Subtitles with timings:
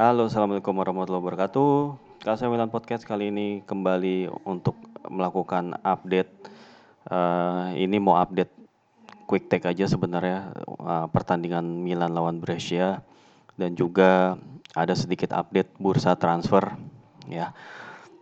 [0.00, 1.92] Halo, assalamualaikum warahmatullahi wabarakatuh.
[2.24, 4.72] KC Milan Podcast kali ini kembali untuk
[5.12, 6.48] melakukan update.
[7.04, 8.48] Uh, ini mau update
[9.28, 13.04] quick take aja sebenarnya uh, pertandingan Milan lawan Brescia
[13.60, 14.40] dan juga
[14.72, 16.64] ada sedikit update bursa transfer
[17.28, 17.52] ya.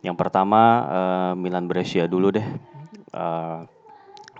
[0.03, 2.49] Yang pertama uh, Milan Brescia dulu deh.
[3.15, 3.71] Uh,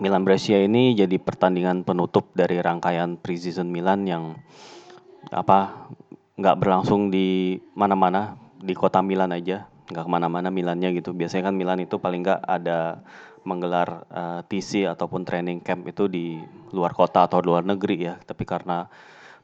[0.03, 4.35] Milan Brescia ini jadi pertandingan penutup dari rangkaian preseason Milan yang
[5.31, 5.87] apa
[6.39, 11.11] nggak berlangsung di mana-mana di kota Milan aja nggak ke mana-mana Milannya gitu.
[11.17, 13.01] Biasanya kan Milan itu paling nggak ada
[13.43, 16.37] menggelar uh, eh, TC ataupun training camp itu di
[16.75, 18.15] luar kota atau luar negeri ya.
[18.21, 18.85] Tapi karena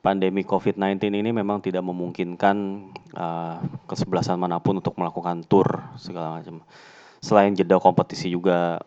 [0.06, 2.58] pandemi COVID-19 ini memang tidak memungkinkan
[3.18, 3.58] uh,
[3.90, 5.66] kesebelasan mana pun untuk melakukan tour
[5.98, 6.62] segala macam.
[7.26, 8.78] Selain jeda kompetisi juga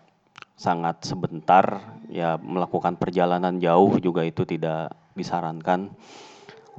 [0.55, 5.91] sangat sebentar ya melakukan perjalanan jauh juga itu tidak disarankan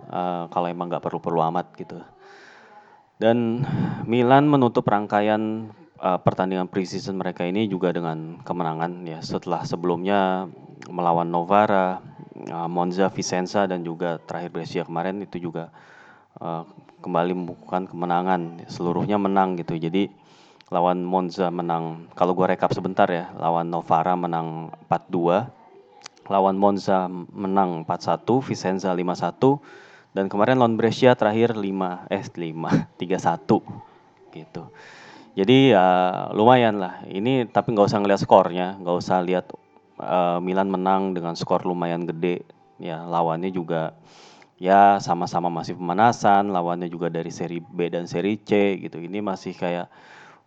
[0.08, 2.00] uh, kalau emang nggak perlu-perlu amat gitu.
[3.20, 3.68] Dan
[4.08, 9.20] Milan menutup rangkaian uh, pertandingan preseason mereka ini juga dengan kemenangan ya.
[9.20, 10.48] Setelah sebelumnya
[10.88, 12.00] melawan Novara,
[12.48, 15.68] uh, Monza, Vicenza dan juga terakhir Brescia kemarin itu juga
[16.40, 16.64] uh,
[17.04, 18.64] kembali membukukan kemenangan.
[18.72, 19.76] Seluruhnya menang gitu.
[19.76, 20.08] Jadi
[20.70, 27.90] lawan Monza menang kalau gue rekap sebentar ya lawan Novara menang 4-2 lawan Monza menang
[27.90, 31.62] 4-1 Vicenza 5-1 dan kemarin lawan Brescia terakhir 5
[32.10, 33.06] eh 5 3-1
[34.38, 34.64] gitu.
[35.38, 35.86] Jadi ya
[36.34, 37.06] lumayan lah.
[37.06, 39.54] Ini tapi nggak usah ngeliat skornya nggak usah lihat
[40.02, 42.44] uh, Milan menang dengan skor lumayan gede.
[42.82, 43.94] Ya lawannya juga
[44.58, 46.50] ya sama-sama masih pemanasan.
[46.50, 48.98] Lawannya juga dari seri B dan seri C gitu.
[48.98, 49.88] Ini masih kayak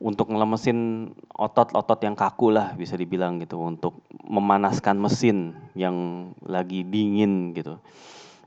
[0.02, 3.62] untuk ngelemesin otot-otot yang kaku lah bisa dibilang gitu.
[3.62, 7.78] Untuk memanaskan mesin yang lagi dingin gitu.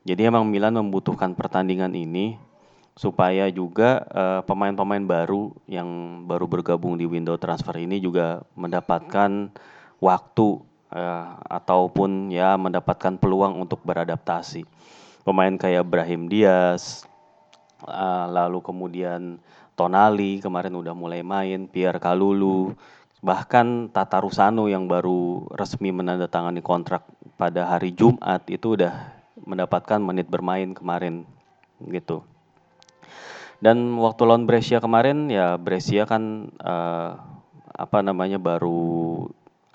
[0.05, 2.37] Jadi emang Milan membutuhkan pertandingan ini
[2.93, 4.05] supaya juga
[4.45, 9.51] pemain pemain-pemain baru yang baru bergabung di window transfer ini juga mendapatkan
[9.99, 10.47] waktu
[10.93, 14.63] uh, ataupun ya mendapatkan peluang untuk beradaptasi.
[15.25, 17.03] Pemain kayak Brahim Diaz,
[17.83, 19.41] uh, lalu kemudian
[19.75, 22.77] Tonali kemarin udah mulai main, Pierre Kalulu,
[23.19, 27.03] bahkan Tata Rusano yang baru resmi menandatangani kontrak
[27.35, 29.14] pada hari Jumat itu udah
[29.45, 31.23] mendapatkan menit bermain kemarin
[31.89, 32.25] gitu.
[33.63, 37.15] Dan waktu lawan Brescia kemarin ya Brescia kan uh,
[37.75, 39.25] apa namanya baru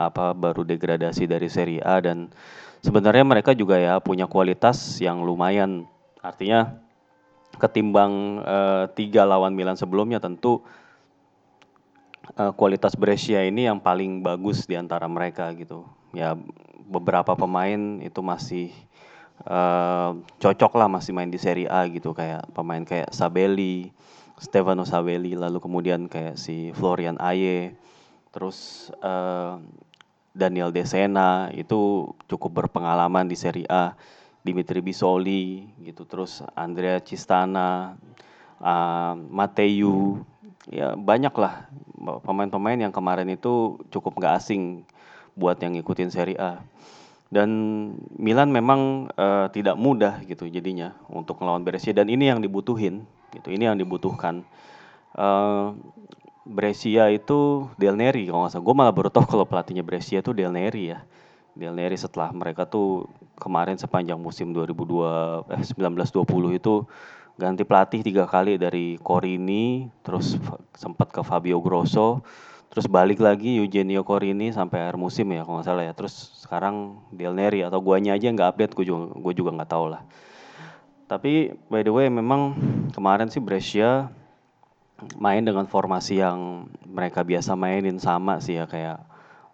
[0.00, 2.32] apa baru degradasi dari Serie A dan
[2.84, 5.88] sebenarnya mereka juga ya punya kualitas yang lumayan.
[6.20, 6.76] Artinya
[7.56, 10.64] ketimbang uh, tiga lawan Milan sebelumnya tentu
[12.36, 15.88] uh, kualitas Brescia ini yang paling bagus di antara mereka gitu.
[16.16, 16.36] Ya
[16.88, 18.72] beberapa pemain itu masih
[19.46, 23.92] uh, cocok lah masih main di Serie A gitu kayak pemain kayak Sabelli,
[24.40, 27.76] Stefano Sabelli, lalu kemudian kayak si Florian Aye,
[28.32, 29.60] terus uh,
[30.32, 33.94] Daniel Desena itu cukup berpengalaman di Serie A.
[34.40, 38.00] Dimitri Bisoli gitu terus Andrea Cistana
[38.56, 40.24] uh, Mateu
[40.72, 41.68] ya banyak lah
[42.24, 44.84] pemain-pemain yang kemarin itu cukup nggak asing
[45.36, 46.64] buat yang ngikutin Serie A
[47.30, 47.48] dan
[48.18, 51.94] Milan memang uh, tidak mudah gitu jadinya untuk melawan Brescia.
[51.94, 54.42] Dan ini yang dibutuhin gitu ini yang dibutuhkan.
[55.14, 55.78] Uh,
[56.50, 58.66] Brescia itu Del Neri kalau nggak salah.
[58.66, 61.06] Gue malah baru tahu kalau pelatihnya Brescia itu Del Neri ya.
[61.54, 63.06] Del Neri setelah mereka tuh
[63.38, 66.74] kemarin sepanjang musim 2002 eh 1920 itu
[67.38, 70.36] ganti pelatih tiga kali dari Corini terus
[70.76, 72.20] sempat ke Fabio Grosso
[72.70, 75.92] terus balik lagi Eugenio Corini sampai akhir musim ya kalau nggak salah ya.
[75.92, 76.14] Terus
[76.46, 80.02] sekarang Del Neri atau guanya aja nggak update gue juga gue juga nggak tahu lah.
[81.10, 82.54] Tapi by the way memang
[82.94, 84.08] kemarin sih Brescia
[85.18, 89.00] main dengan formasi yang mereka biasa mainin sama sih ya kayak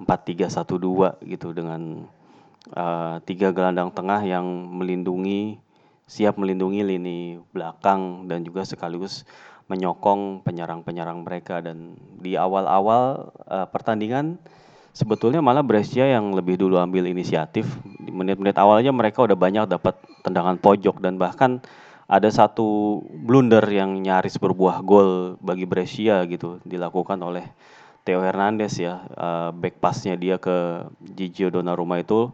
[0.02, 2.04] 4-3-1-2 gitu dengan
[2.74, 5.56] uh, gelandang tengah yang melindungi
[6.06, 7.18] siap melindungi lini
[7.50, 9.26] belakang dan juga sekaligus
[9.66, 11.62] menyokong penyerang-penyerang mereka.
[11.62, 14.38] Dan di awal-awal uh, pertandingan
[14.96, 17.68] sebetulnya malah Brescia yang lebih dulu ambil inisiatif.
[18.00, 21.60] Di menit-menit awalnya mereka udah banyak dapat tendangan pojok dan bahkan
[22.06, 27.44] ada satu blunder yang nyaris berbuah gol bagi Brescia gitu dilakukan oleh
[28.06, 29.02] Theo Hernandez ya.
[29.18, 32.30] Uh, back passnya dia ke Gigio Donnarumma itu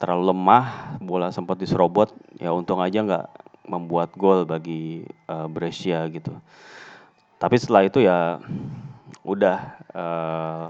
[0.00, 3.26] terlalu lemah, bola sempat diserobot, ya untung aja nggak
[3.70, 6.34] membuat gol bagi uh, Brescia gitu.
[7.38, 8.42] Tapi setelah itu ya
[9.22, 9.58] udah
[9.94, 10.64] uh,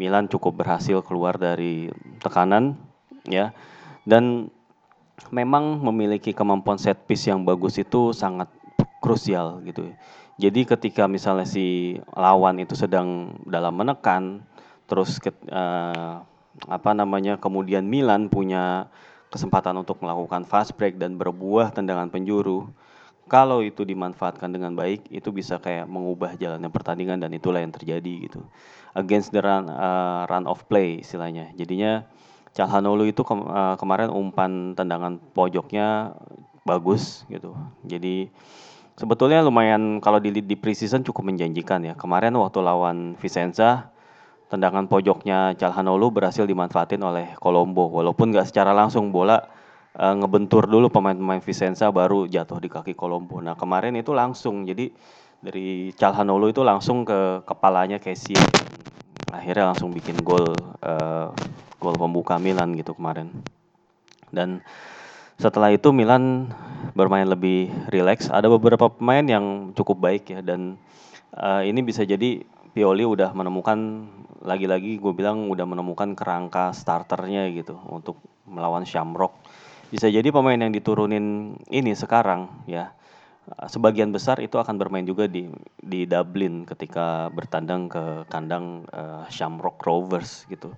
[0.00, 1.92] Milan cukup berhasil keluar dari
[2.22, 2.78] tekanan
[3.28, 3.52] ya
[4.08, 4.48] dan
[5.28, 8.48] memang memiliki kemampuan set piece yang bagus itu sangat
[9.02, 9.92] krusial gitu.
[10.38, 14.46] Jadi ketika misalnya si lawan itu sedang dalam menekan,
[14.86, 16.22] terus ke, uh,
[16.70, 18.86] apa namanya kemudian Milan punya
[19.28, 22.68] kesempatan untuk melakukan fast break dan berbuah tendangan penjuru.
[23.28, 28.24] Kalau itu dimanfaatkan dengan baik, itu bisa kayak mengubah jalannya pertandingan dan itulah yang terjadi
[28.24, 28.40] gitu.
[28.96, 31.52] Against the run, uh, run of play istilahnya.
[31.52, 32.08] Jadinya
[32.56, 36.16] Calhanoglu itu ke, uh, kemarin umpan tendangan pojoknya
[36.64, 37.52] bagus gitu.
[37.84, 38.32] Jadi
[38.96, 41.94] sebetulnya lumayan kalau di di preseason cukup menjanjikan ya.
[42.00, 43.92] Kemarin waktu lawan Vicenza
[44.48, 47.88] tendangan pojoknya Calhanoglu berhasil dimanfaatin oleh Colombo.
[47.92, 49.44] Walaupun nggak secara langsung bola
[49.94, 53.38] uh, ngebentur dulu pemain-pemain Vicenza baru jatuh di kaki Colombo.
[53.44, 54.64] Nah kemarin itu langsung.
[54.64, 54.88] Jadi
[55.38, 58.34] dari Calhanoglu itu langsung ke kepalanya Casey
[59.28, 61.28] akhirnya langsung bikin gol uh,
[61.78, 63.30] gol pembuka Milan gitu kemarin.
[64.32, 64.64] Dan
[65.38, 66.50] setelah itu Milan
[66.96, 68.32] bermain lebih rileks.
[68.32, 70.40] Ada beberapa pemain yang cukup baik ya.
[70.42, 70.80] Dan
[71.36, 72.42] uh, ini bisa jadi
[72.74, 74.06] Pioli udah menemukan
[74.42, 79.34] lagi-lagi gue bilang udah menemukan kerangka starternya gitu untuk melawan Shamrock.
[79.88, 82.92] Bisa jadi pemain yang diturunin ini sekarang ya
[83.48, 85.48] sebagian besar itu akan bermain juga di
[85.80, 90.76] di Dublin ketika bertandang ke kandang uh, Shamrock Rovers gitu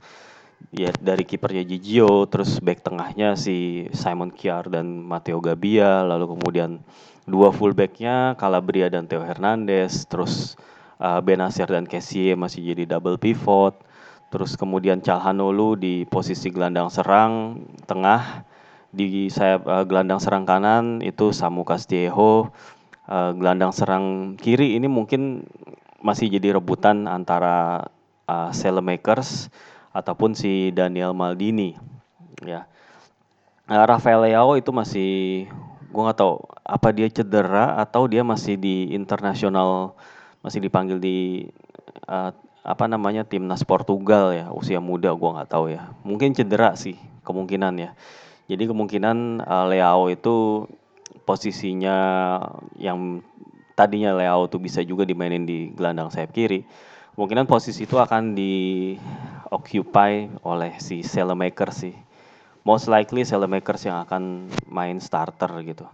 [0.71, 6.85] ya dari kipernya Gigio, terus back tengahnya si Simon Kiar dan Matteo Gabbia, lalu kemudian
[7.25, 10.55] dua fullbacknya Calabria dan Theo Hernandez, terus
[11.01, 13.81] uh, Benasir dan Kessie masih jadi double pivot,
[14.29, 18.45] terus kemudian Calhanoglu di posisi gelandang serang tengah,
[18.93, 22.53] di sayap uh, gelandang serang kanan itu Samu Castillejo,
[23.09, 25.49] uh, gelandang serang kiri ini mungkin
[26.05, 27.89] masih jadi rebutan antara
[28.29, 29.51] uh, Saelemaekers
[29.91, 31.75] ataupun si Daniel Maldini
[32.47, 32.71] ya.
[33.71, 35.47] Nah, Rafael Leao itu masih
[35.91, 39.99] gue nggak tahu apa dia cedera atau dia masih di internasional
[40.41, 41.49] masih dipanggil di
[42.09, 46.97] uh, apa namanya timnas Portugal ya usia muda gue nggak tahu ya mungkin cedera sih
[47.25, 47.91] kemungkinan ya
[48.49, 50.69] jadi kemungkinan uh, Leao itu
[51.25, 51.97] posisinya
[52.77, 53.25] yang
[53.73, 56.65] tadinya Leao tuh bisa juga dimainin di gelandang sayap kiri
[57.17, 58.97] kemungkinan posisi itu akan di
[59.51, 61.95] occupy oleh si Selemaker sih.
[62.63, 65.85] Most likely Selemakers yang akan main starter gitu.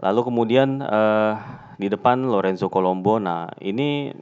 [0.00, 1.36] Lalu kemudian uh,
[1.76, 3.20] di depan Lorenzo Colombo.
[3.20, 4.12] Nah ini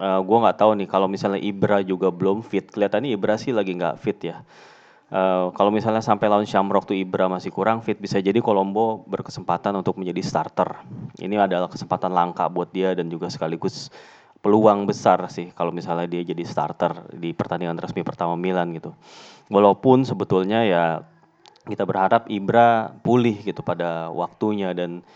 [0.00, 2.68] uh, eh, gue nggak tahu nih kalau misalnya Ibra juga belum fit.
[2.68, 4.44] Kelihatannya Ibra sih lagi nggak fit ya.
[5.10, 9.74] Uh, kalau misalnya sampai lawan Shamrock tuh Ibra masih kurang fit, bisa jadi Colombo berkesempatan
[9.74, 10.86] untuk menjadi starter.
[11.18, 13.90] Ini adalah kesempatan langka buat dia dan juga sekaligus
[14.40, 18.94] peluang besar sih kalau misalnya dia jadi starter di pertandingan resmi pertama Milan gitu.
[19.50, 20.84] Walaupun sebetulnya ya
[21.70, 25.06] kita berharap Ibra pulih gitu pada waktunya dan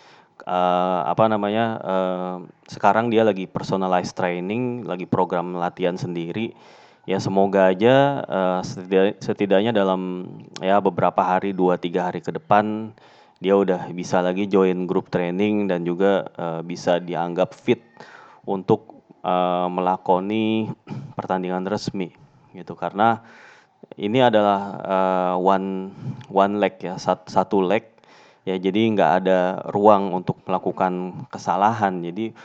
[0.46, 2.36] uh, apa namanya uh,
[2.70, 6.54] sekarang dia lagi personalized training, lagi program latihan sendiri.
[7.04, 8.60] Ya semoga aja uh,
[9.20, 10.24] setidaknya dalam
[10.64, 12.96] ya beberapa hari dua tiga hari ke depan
[13.44, 17.84] dia udah bisa lagi join grup training dan juga uh, bisa dianggap fit
[18.48, 20.72] untuk uh, melakoni
[21.12, 22.08] pertandingan resmi
[22.56, 23.20] gitu karena
[23.94, 25.94] ini adalah uh, one
[26.26, 27.86] one leg ya sat, satu leg.
[28.44, 29.40] Ya jadi nggak ada
[29.72, 32.04] ruang untuk melakukan kesalahan.
[32.04, 32.36] Jadi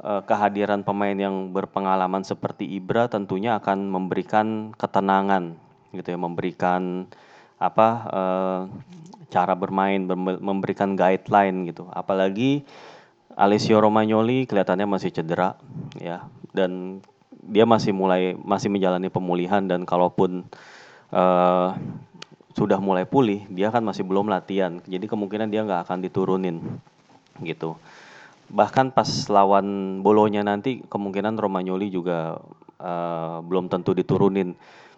[0.00, 5.58] uh, kehadiran pemain yang berpengalaman seperti Ibra tentunya akan memberikan ketenangan
[5.92, 6.18] gitu ya.
[6.18, 7.04] Memberikan
[7.60, 8.60] apa uh,
[9.28, 10.08] cara bermain
[10.40, 11.84] memberikan guideline gitu.
[11.92, 12.64] Apalagi
[13.36, 15.60] Alessio Romagnoli kelihatannya masih cedera
[16.00, 16.24] ya.
[16.52, 17.04] Dan
[17.42, 20.46] dia masih mulai masih menjalani pemulihan dan kalaupun
[21.12, 21.76] uh,
[22.52, 24.80] sudah mulai pulih dia kan masih belum latihan.
[24.84, 26.60] Jadi kemungkinan dia nggak akan diturunin
[27.40, 27.76] gitu.
[28.52, 32.36] Bahkan pas lawan Bolonya nanti kemungkinan Romagnoli juga
[32.76, 34.52] uh, belum tentu diturunin.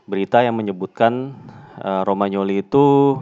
[0.04, 1.32] Berita yang menyebutkan
[1.78, 3.16] uh, Romagnoli itu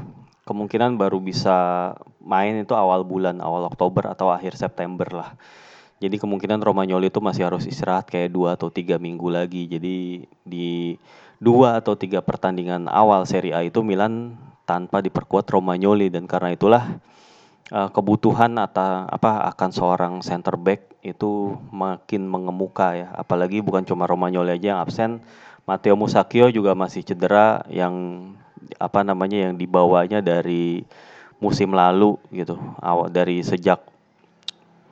[0.49, 5.31] kemungkinan baru bisa main itu awal bulan, awal Oktober atau akhir September lah.
[6.03, 9.71] Jadi kemungkinan Romagnoli itu masih harus istirahat kayak dua atau tiga minggu lagi.
[9.71, 10.99] Jadi di
[11.39, 14.35] dua atau tiga pertandingan awal Serie A itu Milan
[14.67, 16.99] tanpa diperkuat Romagnoli dan karena itulah
[17.71, 23.15] uh, kebutuhan atau apa akan seorang center back itu makin mengemuka ya.
[23.15, 25.23] Apalagi bukan cuma Romagnoli aja yang absen,
[25.71, 27.95] Matteo Musacchio juga masih cedera yang
[28.83, 30.83] apa namanya yang dibawanya dari
[31.39, 33.92] musim lalu gitu awal dari sejak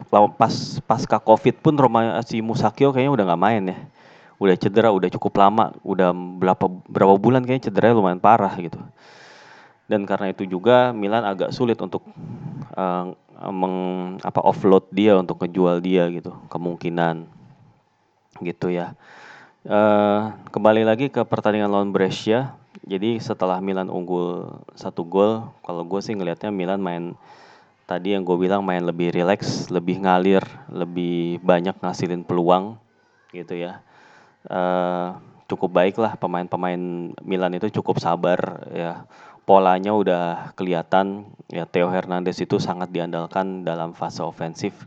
[0.09, 0.54] pas
[0.87, 3.78] pasca covid pun Roma si Musakio kayaknya udah nggak main ya
[4.40, 8.80] udah cedera udah cukup lama udah berapa berapa bulan kayaknya cedera lumayan parah gitu
[9.90, 12.07] dan karena itu juga Milan agak sulit untuk
[12.78, 13.11] uh,
[13.50, 13.76] meng
[14.23, 17.26] apa offload dia untuk ngejual dia gitu kemungkinan
[18.38, 18.95] gitu ya.
[19.66, 22.57] Uh, kembali lagi ke pertandingan lawan Brescia.
[22.87, 27.19] Jadi setelah Milan unggul satu gol, kalau gue sih ngelihatnya Milan main
[27.91, 32.79] tadi yang gue bilang main lebih rileks, lebih ngalir, lebih banyak ngasilin peluang
[33.35, 33.83] gitu ya.
[34.47, 35.19] Uh,
[35.51, 39.03] cukup baik lah pemain-pemain Milan itu cukup sabar ya.
[39.43, 44.87] Polanya udah kelihatan ya Theo Hernandez itu sangat diandalkan dalam fase ofensif.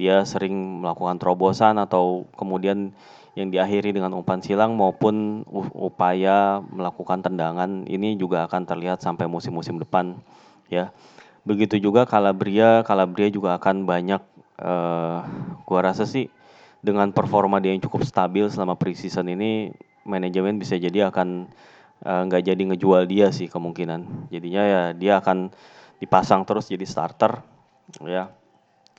[0.00, 2.96] Dia sering melakukan terobosan atau kemudian
[3.36, 5.44] yang diakhiri dengan umpan silang maupun
[5.76, 10.16] upaya melakukan tendangan ini juga akan terlihat sampai musim-musim depan
[10.72, 10.88] ya.
[11.48, 14.20] Begitu juga Calabria, Calabria juga akan banyak
[14.60, 15.24] uh,
[15.64, 16.28] gua rasa sih
[16.84, 19.72] dengan performa dia yang cukup stabil selama preseason ini
[20.04, 21.50] manajemen bisa jadi akan
[22.06, 24.30] eh, nggak uh, jadi ngejual dia sih kemungkinan.
[24.30, 25.50] Jadinya ya dia akan
[25.98, 27.42] dipasang terus jadi starter
[28.06, 28.30] ya.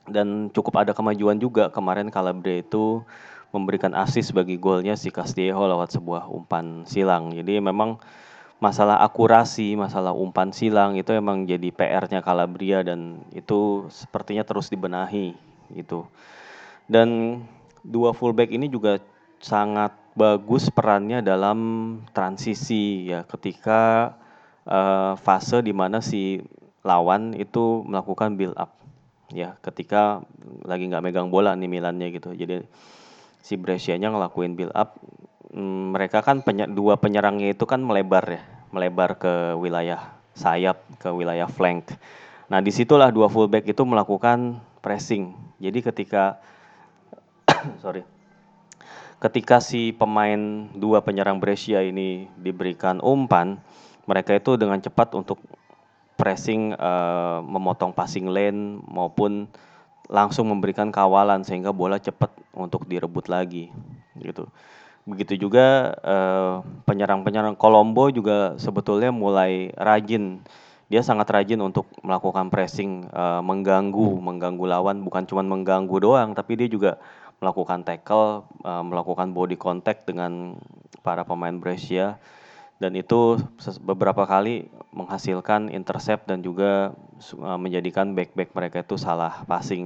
[0.04, 3.00] Dan cukup ada kemajuan juga kemarin Calabria itu
[3.50, 7.34] memberikan asis bagi golnya si Castillejo lewat sebuah umpan silang.
[7.34, 7.98] Jadi memang
[8.60, 15.32] masalah akurasi, masalah umpan silang itu emang jadi PR-nya Calabria dan itu sepertinya terus dibenahi
[15.72, 16.04] gitu.
[16.84, 17.40] Dan
[17.80, 19.00] dua fullback ini juga
[19.40, 21.58] sangat bagus perannya dalam
[22.12, 24.12] transisi ya ketika
[24.68, 26.44] uh, fase di mana si
[26.84, 28.76] lawan itu melakukan build up
[29.32, 30.20] ya ketika
[30.66, 32.36] lagi nggak megang bola nih Milannya gitu.
[32.36, 32.60] Jadi
[33.40, 35.00] si Brescia-nya ngelakuin build up
[35.94, 41.50] mereka kan penye dua penyerangnya itu kan melebar ya melebar ke wilayah sayap ke wilayah
[41.50, 41.90] flank
[42.46, 46.38] nah di situlah dua fullback itu melakukan pressing jadi ketika
[47.82, 48.06] sorry
[49.20, 53.58] ketika si pemain dua penyerang Brescia ini diberikan umpan
[54.08, 55.38] mereka itu dengan cepat untuk
[56.16, 59.48] pressing uh, memotong passing lane maupun
[60.10, 63.70] langsung memberikan kawalan sehingga bola cepat untuk direbut lagi
[64.18, 64.50] gitu.
[65.08, 65.96] Begitu juga
[66.84, 70.44] penyerang-penyerang Kolombo juga sebetulnya mulai rajin.
[70.90, 76.58] Dia sangat rajin untuk melakukan pressing, uh, mengganggu mengganggu lawan, bukan cuma mengganggu doang, tapi
[76.58, 76.98] dia juga
[77.38, 80.58] melakukan tackle, uh, melakukan body contact dengan
[81.06, 82.18] para pemain Brescia
[82.82, 83.38] dan itu
[83.84, 86.90] beberapa kali menghasilkan intercept dan juga
[87.38, 89.84] uh, menjadikan back-back mereka itu salah passing.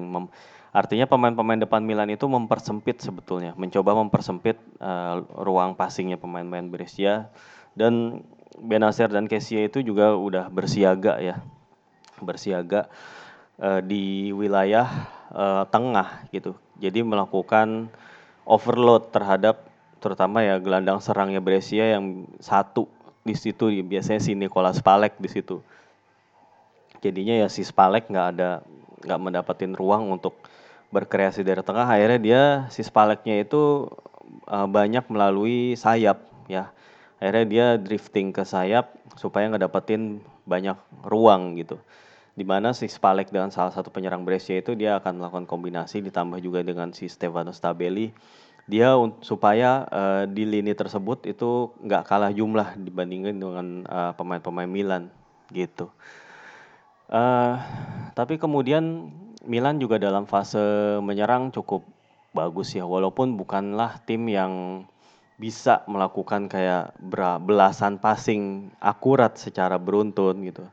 [0.75, 7.31] Artinya pemain-pemain depan Milan itu mempersempit sebetulnya, mencoba mempersempit uh, ruang passingnya pemain-pemain Brescia
[7.79, 8.27] dan
[8.59, 11.39] Benacer dan Kessie itu juga udah bersiaga ya,
[12.19, 12.91] bersiaga
[13.63, 14.91] uh, di wilayah
[15.31, 16.59] uh, tengah gitu.
[16.83, 17.87] Jadi melakukan
[18.43, 19.71] overload terhadap
[20.03, 22.91] terutama ya gelandang serangnya Brescia yang satu
[23.25, 25.65] di situ biasanya si Nicolas Spalek di situ.
[27.01, 28.61] Jadinya ya si Spalek nggak ada
[29.05, 30.44] nggak mendapatin ruang untuk
[30.95, 31.91] berkreasi dari tengah.
[31.91, 33.91] Akhirnya dia si Spaleknya itu
[34.47, 36.71] uh, banyak melalui sayap ya.
[37.19, 41.83] Akhirnya dia drifting ke sayap supaya nggak dapetin banyak ruang gitu.
[42.35, 46.39] Di mana si Spalek dengan salah satu penyerang Brescia itu dia akan melakukan kombinasi ditambah
[46.39, 48.15] juga dengan si Stefano Stabelli
[48.65, 55.13] dia supaya uh, di lini tersebut itu nggak kalah jumlah dibandingkan dengan uh, pemain-pemain Milan
[55.53, 55.93] gitu.
[57.05, 57.61] Uh,
[58.17, 59.13] tapi kemudian
[59.45, 60.61] Milan juga dalam fase
[61.01, 61.85] menyerang cukup
[62.35, 64.85] bagus ya walaupun bukanlah tim yang
[65.35, 66.95] bisa melakukan kayak
[67.43, 70.65] belasan passing akurat secara beruntun gitu.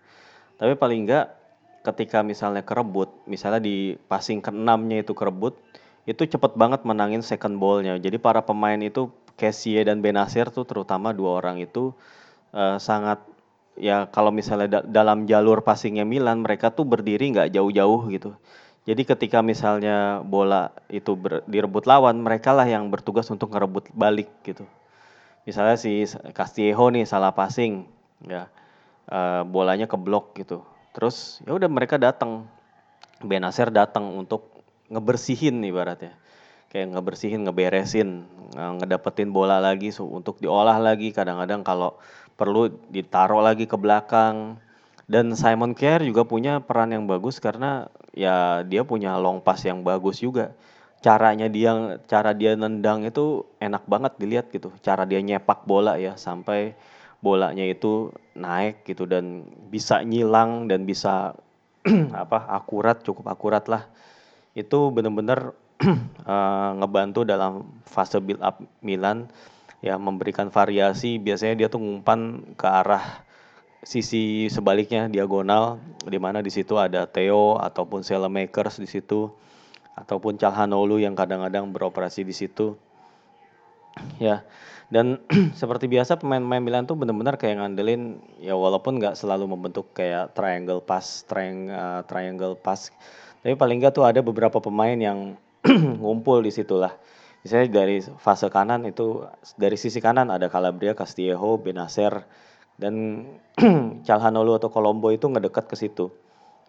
[0.57, 1.33] Tapi paling enggak
[1.81, 5.57] ketika misalnya kerebut, misalnya di passing keenamnya itu kerebut,
[6.05, 7.97] itu cepet banget menangin second ballnya.
[7.97, 11.97] Jadi para pemain itu Kessie dan Benasir tuh terutama dua orang itu
[12.53, 13.17] uh, sangat
[13.81, 18.37] ya kalau misalnya da dalam jalur passingnya Milan mereka tuh berdiri nggak jauh-jauh gitu.
[18.85, 21.13] Jadi ketika misalnya bola itu
[21.45, 24.65] direbut lawan, mereka lah yang bertugas untuk ngerebut balik gitu.
[25.45, 27.85] Misalnya si Castillejo nih salah passing,
[28.25, 28.49] ya
[29.09, 30.65] uh, bolanya keblok gitu.
[30.97, 32.49] Terus ya udah mereka datang,
[33.21, 36.17] Benasir datang untuk ngebersihin ibaratnya
[36.71, 38.09] kayak ngebersihin ngeberesin
[38.55, 41.99] ngedapetin bola lagi untuk diolah lagi kadang-kadang kalau
[42.41, 44.57] perlu ditaruh lagi ke belakang.
[45.05, 47.85] Dan Simon Kerr juga punya peran yang bagus karena
[48.17, 50.57] ya dia punya long pass yang bagus juga.
[51.05, 54.73] Caranya dia cara dia nendang itu enak banget dilihat gitu.
[54.81, 56.73] Cara dia nyepak bola ya sampai
[57.21, 61.37] bolanya itu naik gitu dan bisa nyilang dan bisa
[62.25, 63.85] apa akurat cukup akurat lah.
[64.57, 65.53] Itu benar-benar
[66.25, 69.29] uh, ngebantu dalam fase build up Milan
[69.81, 73.25] ya memberikan variasi biasanya dia tuh ngumpan ke arah
[73.81, 79.33] sisi sebaliknya diagonal di mana di situ ada Theo ataupun Makers di situ
[79.97, 82.77] ataupun Calhanoglu yang kadang-kadang beroperasi di situ.
[84.23, 84.47] Ya,
[84.87, 85.19] dan
[85.59, 90.79] seperti biasa pemain-pemain Milan tuh benar-benar kayak ngandelin ya walaupun nggak selalu membentuk kayak triangle
[90.79, 92.87] pass, triang, uh, triangle pass,
[93.43, 95.35] tapi paling nggak tuh ada beberapa pemain yang
[96.01, 96.95] ngumpul di situ lah.
[97.41, 99.25] Misalnya dari fase kanan itu
[99.57, 102.21] dari sisi kanan ada Calabria, Castillejo, Benacer,
[102.77, 103.25] dan
[104.07, 106.13] Calhanoglu atau Colombo itu ngedekat ke situ.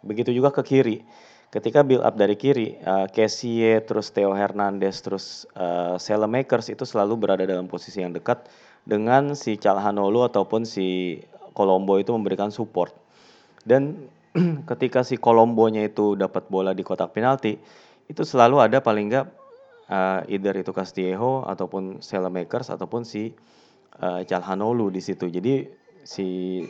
[0.00, 1.05] Begitu juga ke kiri.
[1.52, 3.05] Ketika build up dari kiri, uh,
[3.85, 8.49] terus Theo Hernandez, terus uh, Makers itu selalu berada dalam posisi yang dekat
[8.88, 11.21] dengan si Calhanoglu ataupun si
[11.52, 12.97] Colombo itu memberikan support.
[13.69, 14.09] Dan
[14.73, 17.61] ketika si Colombonya itu dapat bola di kotak penalti,
[18.09, 19.41] itu selalu ada paling enggak
[19.92, 22.00] uh, either itu Castillejo ataupun
[22.32, 23.37] Makers ataupun si
[24.00, 25.28] uh, Calhanoglu di situ.
[25.28, 25.68] Jadi
[26.02, 26.61] si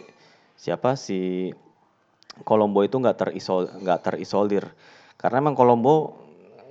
[0.59, 1.51] siapa si
[2.43, 4.65] Kolombo itu nggak terisol nggak terisolir
[5.21, 6.19] karena emang Kolombo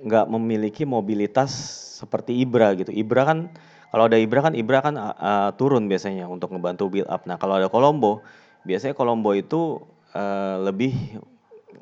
[0.02, 1.54] nggak memiliki mobilitas
[2.02, 2.90] seperti Ibra gitu.
[2.90, 3.38] Ibra kan
[3.94, 7.24] kalau ada Ibra kan Ibra kan uh, turun biasanya untuk ngebantu build up.
[7.24, 8.20] Nah kalau ada Kolombo
[8.66, 9.78] biasanya Kolombo itu
[10.12, 11.22] uh, lebih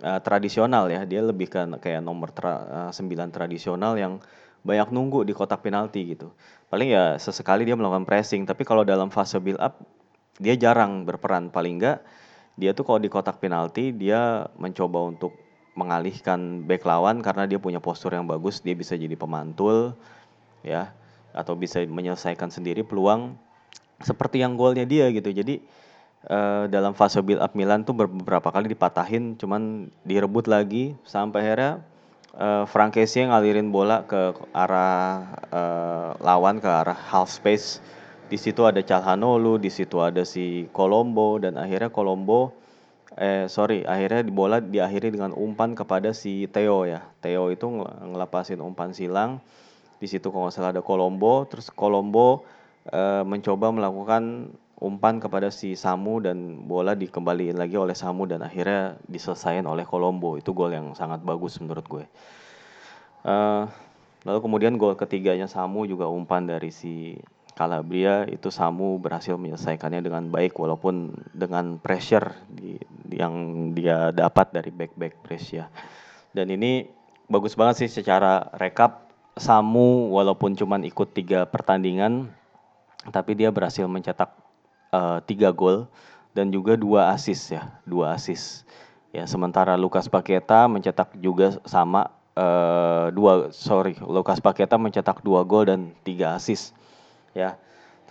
[0.04, 1.08] uh, tradisional ya.
[1.08, 4.20] Dia lebih kan kayak nomor tra, uh, 9 tradisional yang
[4.66, 6.32] banyak nunggu di kotak penalti gitu.
[6.68, 8.44] Paling ya sesekali dia melakukan pressing.
[8.44, 9.80] Tapi kalau dalam fase build up
[10.40, 12.00] dia jarang berperan paling enggak
[12.56, 15.36] dia tuh kalau di kotak penalti dia mencoba untuk
[15.76, 19.94] mengalihkan back lawan karena dia punya postur yang bagus dia bisa jadi pemantul
[20.64, 20.92] ya
[21.30, 23.38] atau bisa menyelesaikan sendiri peluang
[24.02, 25.62] seperti yang golnya dia gitu jadi
[26.26, 31.80] uh, dalam fase build up Milan tuh beberapa kali dipatahin cuman direbut lagi sampai akhirnya
[32.36, 37.80] uh, Frankesi ngalirin bola ke arah uh, lawan ke arah half space
[38.30, 42.54] di situ ada Calhanoglu, di situ ada si Colombo dan akhirnya Colombo
[43.18, 47.02] eh sorry akhirnya di bola diakhiri dengan umpan kepada si Theo ya.
[47.18, 49.42] Theo itu ngelapasin umpan silang.
[49.98, 52.46] Di situ kalau nggak salah ada Colombo, terus Colombo
[52.86, 58.96] eh, mencoba melakukan umpan kepada si Samu dan bola dikembaliin lagi oleh Samu dan akhirnya
[59.06, 60.40] diselesaikan oleh Colombo.
[60.40, 62.04] Itu gol yang sangat bagus menurut gue.
[63.20, 63.68] Uh,
[64.24, 67.20] lalu kemudian gol ketiganya Samu juga umpan dari si
[67.52, 72.80] Calabria itu Samu berhasil menyelesaikannya dengan baik walaupun dengan pressure di,
[73.12, 75.20] yang dia dapat dari back back
[75.52, 75.68] ya.
[76.32, 76.88] Dan ini
[77.28, 82.32] bagus banget sih secara rekap Samu walaupun cuma ikut tiga pertandingan
[83.12, 84.39] tapi dia berhasil mencetak
[84.94, 85.88] uh, tiga gol
[86.34, 88.68] dan juga dua assist ya dua assist
[89.10, 95.66] ya sementara Lukas Paketa mencetak juga sama uh, dua sorry Lukas Paketa mencetak dua gol
[95.66, 96.74] dan tiga assist
[97.34, 97.56] ya.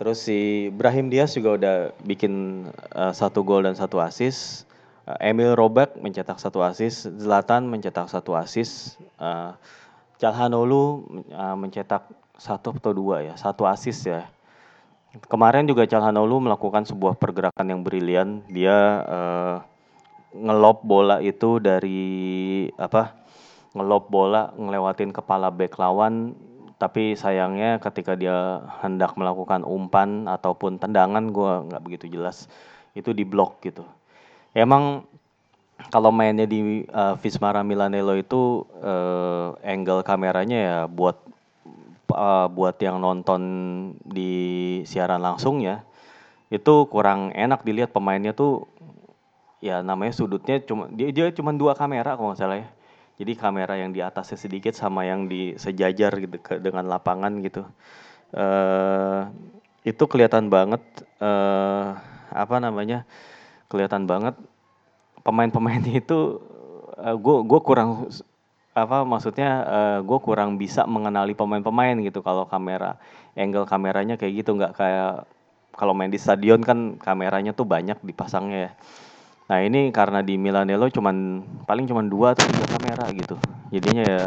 [0.00, 1.76] Terus si Brahim Diaz juga udah
[2.08, 2.64] bikin
[2.96, 4.64] uh, satu gol dan satu assist.
[5.04, 9.52] Uh, Emil Robak mencetak satu assist, Zlatan mencetak satu assist, uh,
[10.16, 11.04] Calhanoglu
[11.36, 12.08] uh, mencetak
[12.40, 14.24] satu atau dua ya, satu assist ya.
[15.10, 18.46] Kemarin juga Calhanoglu melakukan sebuah pergerakan yang brilian.
[18.46, 19.56] Dia uh,
[20.34, 23.18] ngelop bola itu dari apa?
[23.74, 26.34] Ngelop bola ngelewatin kepala back lawan
[26.80, 32.48] tapi sayangnya ketika dia hendak melakukan umpan ataupun tendangan gue nggak begitu jelas
[32.96, 33.84] itu di blok gitu
[34.56, 35.04] emang
[35.92, 41.20] kalau mainnya di uh, Vismara Milanello itu uh, angle kameranya ya buat
[42.12, 43.42] uh, buat yang nonton
[44.04, 44.32] di
[44.84, 45.86] siaran langsung ya
[46.50, 48.66] itu kurang enak dilihat pemainnya tuh
[49.62, 52.68] ya namanya sudutnya cuma dia dia cuma dua kamera kalau nggak salah ya
[53.20, 57.68] jadi kamera yang di atasnya sedikit sama yang di sejajar gitu ke, dengan lapangan gitu.
[58.32, 59.28] Uh,
[59.84, 60.80] itu kelihatan banget
[61.20, 62.00] uh,
[62.32, 63.04] apa namanya?
[63.68, 64.40] Kelihatan banget
[65.20, 66.40] pemain-pemain itu
[66.96, 68.08] gue uh, gue kurang
[68.70, 72.96] apa maksudnya uh, gue kurang bisa mengenali pemain-pemain gitu kalau kamera
[73.34, 75.26] angle kameranya kayak gitu nggak kayak
[75.74, 78.72] kalau main di stadion kan kameranya tuh banyak dipasangnya ya
[79.50, 83.34] Nah ini karena di Milanello cuman paling cuman dua atau tiga kamera gitu.
[83.74, 84.22] Jadinya ya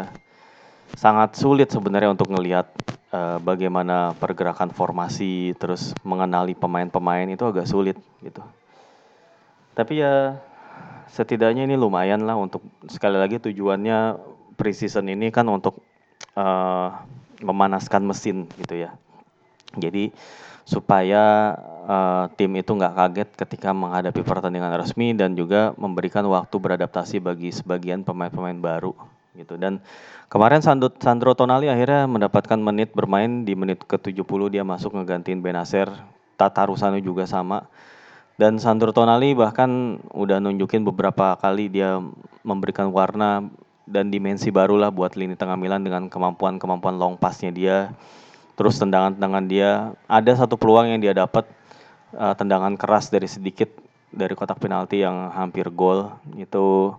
[1.00, 2.68] sangat sulit sebenarnya untuk ngelihat
[3.08, 8.44] uh, bagaimana pergerakan formasi terus mengenali pemain-pemain itu agak sulit gitu.
[9.72, 10.36] Tapi ya
[11.08, 12.60] setidaknya ini lumayan lah untuk
[12.92, 14.20] sekali lagi tujuannya
[14.54, 15.82] preseason ini kan untuk
[16.38, 16.90] uh,
[17.42, 18.94] memanaskan mesin gitu ya.
[19.74, 20.14] Jadi
[20.64, 21.52] supaya
[21.84, 27.52] uh, tim itu nggak kaget ketika menghadapi pertandingan resmi dan juga memberikan waktu beradaptasi bagi
[27.52, 28.96] sebagian pemain-pemain baru
[29.34, 29.82] gitu dan
[30.32, 35.90] kemarin Sandro, Sandro Tonali akhirnya mendapatkan menit bermain di menit ke-70 dia masuk ngegantiin Benacer
[36.38, 37.66] Tata Rusano juga sama
[38.34, 42.02] Dan Sandro Tonali bahkan udah nunjukin beberapa kali dia
[42.42, 43.46] memberikan warna
[43.84, 47.92] dan dimensi baru lah buat lini tengah Milan dengan kemampuan-kemampuan long passnya dia.
[48.54, 51.44] Terus tendangan-tendangan dia, ada satu peluang yang dia dapat
[52.14, 53.68] uh, tendangan keras dari sedikit
[54.14, 56.94] dari kotak penalti yang hampir gol itu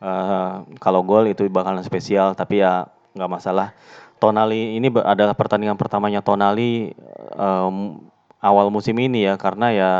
[0.00, 3.76] uh, kalau gol itu bakalan spesial tapi ya nggak masalah
[4.16, 6.96] Tonali ini adalah pertandingan pertamanya Tonali
[7.36, 8.00] um,
[8.40, 9.90] awal musim ini ya karena ya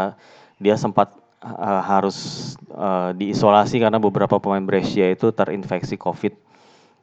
[0.57, 1.13] dia sempat
[1.45, 2.17] uh, harus
[2.73, 6.33] uh, diisolasi karena beberapa pemain Brescia itu terinfeksi COVID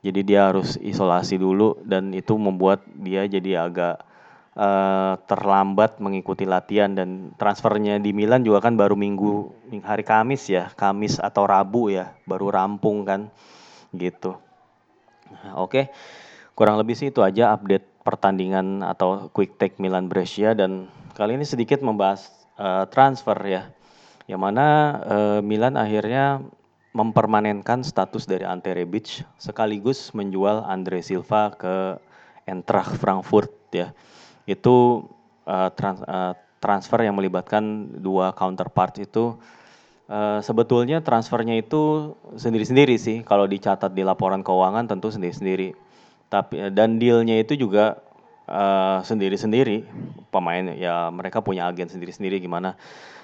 [0.01, 4.01] jadi dia harus isolasi dulu dan itu membuat dia jadi agak
[4.57, 9.53] uh, terlambat mengikuti latihan dan transfernya di Milan juga kan baru minggu
[9.85, 13.29] hari Kamis ya, Kamis atau Rabu ya, baru rampung kan
[13.93, 14.41] gitu.
[15.31, 15.83] Nah, Oke, okay.
[16.57, 21.45] kurang lebih sih itu aja update pertandingan atau quick take Milan Brescia dan kali ini
[21.45, 22.25] sedikit membahas
[22.57, 23.69] uh, transfer ya,
[24.31, 24.67] yang mana
[25.03, 26.39] uh, Milan akhirnya
[26.95, 31.99] mempermanenkan status dari Ante Rebic sekaligus menjual Andre Silva ke
[32.47, 33.91] Eintracht Frankfurt ya.
[34.47, 35.07] Itu
[35.43, 39.35] uh, trans, uh, transfer yang melibatkan dua counterpart itu
[40.07, 43.27] uh, sebetulnya transfernya itu sendiri-sendiri sih.
[43.27, 45.75] Kalau dicatat di laporan keuangan tentu sendiri-sendiri.
[46.31, 47.99] Tapi dan dealnya itu juga
[49.03, 49.87] sendiri-sendiri.
[49.87, 52.79] Uh, pemain ya mereka punya agen sendiri-sendiri gimana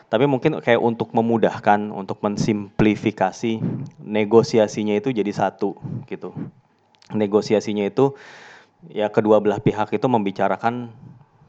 [0.07, 3.59] tapi mungkin kayak untuk memudahkan untuk mensimplifikasi
[3.99, 5.75] negosiasinya itu jadi satu
[6.07, 6.31] gitu
[7.11, 8.15] negosiasinya itu
[8.91, 10.91] ya kedua belah pihak itu membicarakan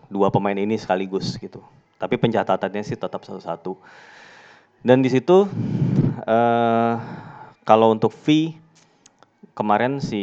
[0.08, 1.60] dua pemain ini sekaligus gitu.
[1.98, 3.76] Tapi pencatatannya sih tetap satu-satu.
[4.80, 5.50] Dan di situ
[6.24, 6.94] uh,
[7.66, 8.54] kalau untuk fee
[9.58, 10.22] kemarin si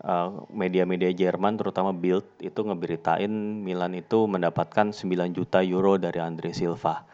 [0.00, 3.28] uh, media-media Jerman terutama Bild itu ngeberitain
[3.60, 7.04] Milan itu mendapatkan 9 juta euro dari Andre Silva.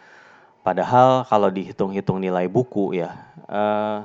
[0.68, 3.16] Padahal kalau dihitung-hitung nilai buku ya
[3.48, 4.04] uh,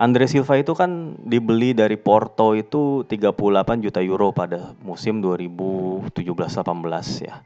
[0.00, 6.16] Andre Silva itu kan dibeli dari Porto itu 38 juta euro pada musim 2017-18
[7.20, 7.44] ya.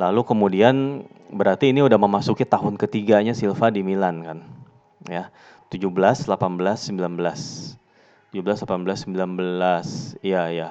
[0.00, 4.38] Lalu kemudian berarti ini udah memasuki tahun ketiganya Silva di Milan kan.
[5.12, 5.28] Ya.
[5.68, 7.76] 17, 18, 19.
[8.32, 10.24] 17, 18, 19.
[10.24, 10.68] Iya, iya.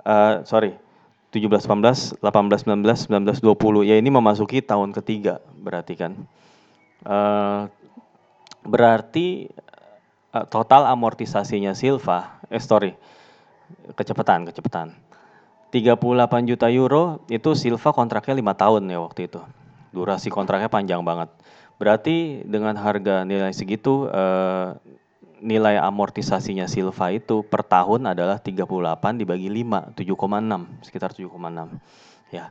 [0.00, 0.80] Uh, sorry.
[1.28, 3.84] 17, 18, 18, 19, 19, 20.
[3.84, 6.16] Ya ini memasuki tahun ketiga berarti kan.
[7.06, 7.70] Uh,
[8.66, 9.46] berarti
[10.34, 12.96] uh, total amortisasinya Silva, eh sorry,
[13.94, 14.94] kecepatan, kecepatan.
[15.68, 19.40] 38 juta euro itu Silva kontraknya lima tahun ya waktu itu.
[19.92, 21.28] Durasi kontraknya panjang banget.
[21.76, 24.74] Berarti dengan harga nilai segitu uh,
[25.38, 28.66] nilai amortisasinya Silva itu per tahun adalah 38
[29.22, 31.78] dibagi 5, 7,6, sekitar 7,6.
[32.34, 32.50] Ya.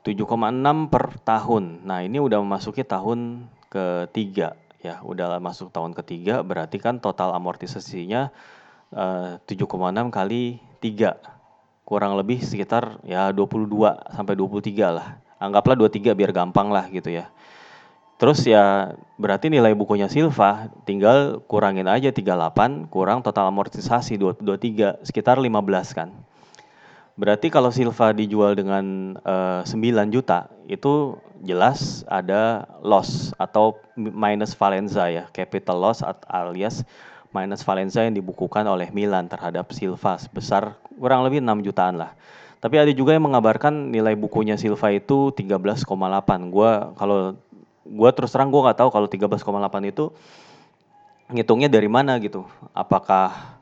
[0.00, 1.64] 7,6 per tahun.
[1.84, 4.58] Nah, ini udah memasuki tahun ketiga.
[4.80, 8.32] Ya udah masuk tahun ketiga berarti kan total amortisasinya
[8.92, 13.66] eh, uh, 7,6 kali 3 kurang lebih sekitar ya 22
[14.10, 15.20] sampai 23 lah.
[15.40, 17.28] Anggaplah 23 biar gampang lah gitu ya.
[18.20, 25.40] Terus ya berarti nilai bukunya Silva tinggal kurangin aja 38 kurang total amortisasi 23 sekitar
[25.40, 26.12] 15 kan
[27.20, 34.56] Berarti kalau Silva dijual dengan uh, eh, 9 juta itu jelas ada loss atau minus
[34.56, 36.00] Valenza ya, capital loss
[36.32, 36.80] alias
[37.36, 42.16] minus Valenza yang dibukukan oleh Milan terhadap Silva sebesar kurang lebih 6 jutaan lah.
[42.60, 45.84] Tapi ada juga yang mengabarkan nilai bukunya Silva itu 13,8.
[46.48, 47.36] Gua kalau
[47.84, 50.08] gua terus terang gua nggak tahu kalau 13,8 itu
[51.28, 52.48] ngitungnya dari mana gitu.
[52.72, 53.59] Apakah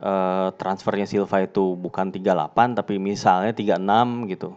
[0.00, 4.50] uh, transfernya Silva itu bukan 38 tapi misalnya 36 gitu.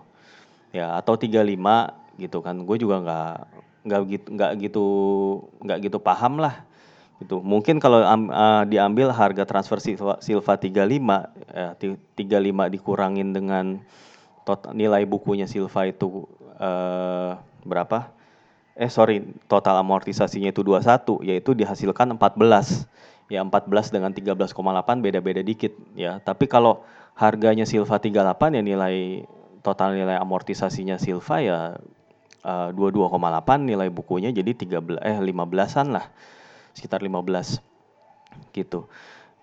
[0.74, 1.44] Ya, atau 35
[2.22, 2.56] gitu kan.
[2.66, 3.36] Gue juga nggak
[3.88, 4.86] nggak gitu nggak gitu
[5.64, 6.68] nggak gitu paham lah
[7.22, 7.42] gitu.
[7.42, 10.86] Mungkin kalau uh, diambil harga transfer Silva, Silva 35
[11.54, 13.82] ya, 35 dikurangin dengan
[14.46, 16.30] total nilai bukunya Silva itu
[16.62, 18.14] uh, berapa?
[18.78, 22.86] Eh sorry, total amortisasinya itu 21 yaitu dihasilkan 14
[23.28, 24.56] ya 14 dengan 13,8
[25.04, 26.20] beda-beda dikit ya.
[26.24, 26.84] Tapi kalau
[27.16, 29.26] harganya Silva 38 ya nilai
[29.62, 31.60] total nilai amortisasinya Silva ya
[32.46, 36.06] uh, 22,8 nilai bukunya jadi 13 eh 15-an lah.
[36.72, 37.60] Sekitar 15
[38.56, 38.88] gitu.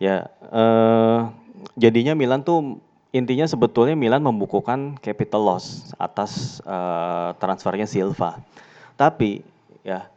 [0.01, 1.31] Ya uh,
[1.79, 2.81] jadinya Milan tuh
[3.15, 8.41] intinya sebetulnya Milan membukukan capital loss atas uh, transfernya Silva.
[8.95, 9.43] Tapi
[9.85, 10.14] ya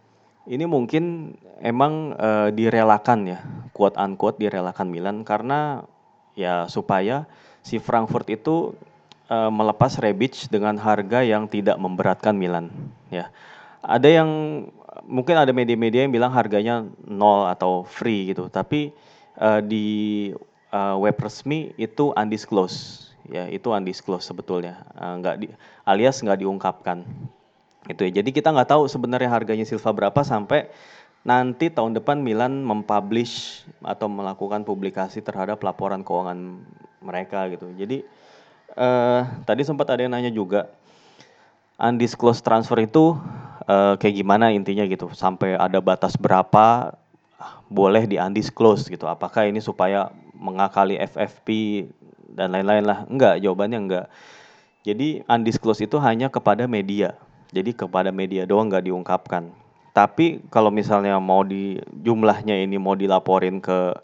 [0.48, 3.40] ini mungkin emang uh, direlakan ya,
[3.76, 5.84] quote unquote direlakan Milan karena
[6.40, 7.28] ya supaya
[7.62, 8.72] si Frankfurt itu
[9.28, 12.72] uh, melepas Rebic dengan harga yang tidak memberatkan Milan
[13.12, 13.28] ya.
[13.84, 14.30] Ada yang
[15.08, 18.92] mungkin ada media-media yang bilang harganya nol atau free gitu, tapi
[19.40, 20.32] uh, di
[20.74, 25.48] uh, web resmi itu undisclosed, ya itu undisclosed sebetulnya, uh, nggak di,
[25.88, 27.08] alias nggak diungkapkan,
[27.88, 28.22] itu ya.
[28.22, 30.68] Jadi kita nggak tahu sebenarnya harganya Silva berapa sampai
[31.28, 36.64] nanti tahun depan Milan mempublish atau melakukan publikasi terhadap laporan keuangan
[37.04, 37.68] mereka gitu.
[37.76, 38.08] Jadi
[38.80, 40.72] uh, tadi sempat ada yang nanya juga
[41.76, 43.20] undisclosed transfer itu
[43.68, 45.12] uh, kayak gimana intinya gitu?
[45.12, 46.96] Sampai ada batas berapa
[47.68, 49.04] boleh di undisclosed gitu?
[49.08, 51.48] Apakah ini supaya mengakali FFP
[52.32, 53.04] dan lain-lain lah?
[53.08, 54.06] Enggak jawabannya enggak.
[54.88, 57.20] Jadi undisclosed itu hanya kepada media
[57.52, 59.50] jadi kepada media doang nggak diungkapkan.
[59.96, 63.98] Tapi kalau misalnya mau di jumlahnya ini mau dilaporin ke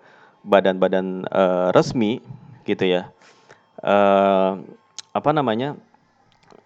[0.44, 2.20] badan-badan uh, resmi
[2.68, 3.12] gitu ya
[3.84, 4.60] uh,
[5.14, 5.76] apa namanya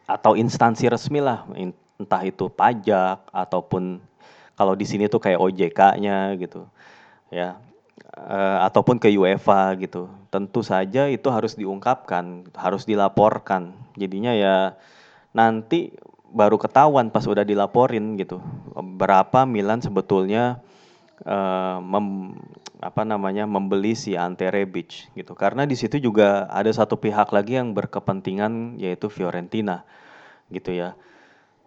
[0.07, 1.43] atau instansi resmi lah
[1.99, 3.99] entah itu pajak ataupun
[4.57, 6.65] kalau di sini tuh kayak OJK-nya gitu
[7.29, 7.59] ya
[8.15, 10.09] uh, ataupun ke UEFA gitu.
[10.31, 13.75] Tentu saja itu harus diungkapkan harus dilaporkan.
[13.99, 14.55] Jadinya ya
[15.35, 15.93] nanti
[16.37, 18.37] baru ketahuan pas udah dilaporin gitu
[18.77, 20.61] berapa Milan sebetulnya
[21.25, 22.37] uh, mem,
[22.77, 27.57] apa namanya membeli si Ante Rebic gitu karena di situ juga ada satu pihak lagi
[27.57, 29.81] yang berkepentingan yaitu Fiorentina
[30.53, 30.93] gitu ya.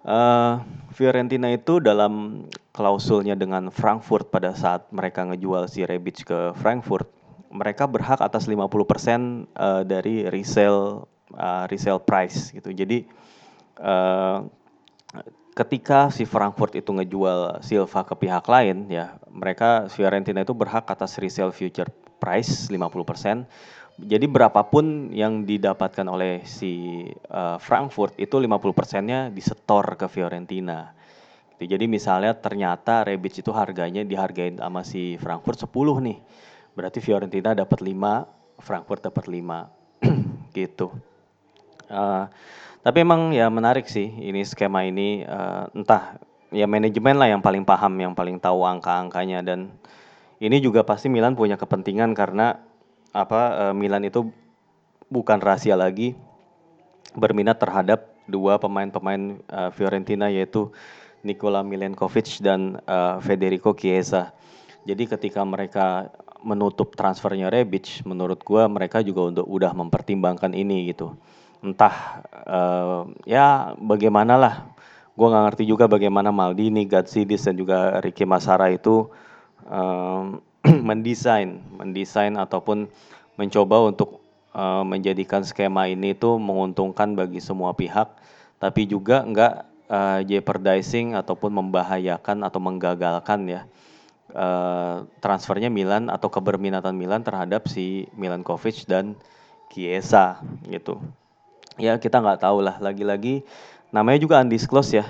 [0.01, 0.65] Uh,
[0.97, 7.05] Fiorentina itu dalam klausulnya dengan Frankfurt pada saat mereka ngejual si Rebic ke Frankfurt,
[7.53, 11.05] mereka berhak atas 50% uh, eh, dari resale
[11.37, 12.73] uh, resale price gitu.
[12.73, 13.05] Jadi
[13.77, 14.41] uh,
[15.55, 21.18] ketika si Frankfurt itu ngejual Silva ke pihak lain ya, mereka Fiorentina itu berhak atas
[21.18, 21.90] resale future
[22.23, 23.49] price 50%
[24.01, 30.96] jadi berapapun yang didapatkan oleh si uh, Frankfurt itu 50 persennya disetor ke Fiorentina.
[31.57, 31.77] Gitu.
[31.77, 36.18] Jadi misalnya ternyata Rebic itu harganya dihargain sama si Frankfurt 10 nih.
[36.73, 39.68] Berarti Fiorentina dapat 5, Frankfurt dapat 5.
[40.57, 40.96] gitu.
[41.90, 42.25] Uh,
[42.81, 46.16] tapi emang ya menarik sih ini skema ini uh, entah
[46.51, 49.71] ya manajemen lah yang paling paham, yang paling tahu angka-angkanya dan
[50.40, 52.59] ini juga pasti Milan punya kepentingan karena
[53.12, 54.31] apa uh, Milan itu
[55.11, 56.14] bukan rahasia lagi
[57.12, 60.71] berminat terhadap dua pemain-pemain uh, Fiorentina yaitu
[61.21, 64.33] Nikola Milenkovic dan uh, Federico Chiesa.
[64.88, 66.09] Jadi ketika mereka
[66.40, 71.12] menutup transfernya Rebic, menurut gua mereka juga untuk udah mempertimbangkan ini gitu.
[71.61, 74.73] Entah uh, ya bagaimanalah,
[75.12, 79.12] gua nggak ngerti juga bagaimana Maldini, Gatsidis dan juga Ricky Masara itu
[79.68, 80.40] um,
[80.88, 82.88] mendesain, mendesain ataupun
[83.37, 84.25] mencoba untuk
[84.57, 88.09] uh, menjadikan skema ini itu menguntungkan bagi semua pihak,
[88.57, 93.61] tapi juga enggak uh, jeopardizing ataupun membahayakan atau menggagalkan ya
[94.33, 99.18] uh, transfernya Milan atau keberminatan Milan terhadap si Milan Kovic dan
[99.70, 100.99] Chiesa gitu.
[101.81, 103.40] Ya kita nggak tahu lah lagi-lagi
[103.88, 105.09] namanya juga undisclosed ya.